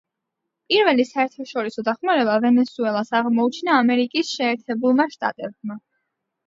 პირველი 0.71 1.05
საერთაშორისო 1.09 1.85
დახმარება 1.89 2.39
ვენესუელას 2.47 3.15
აღმოუჩინა 3.21 3.79
ამერიკის 3.85 4.35
შეერთებულმა 4.41 5.11
შტატებმა. 5.17 5.81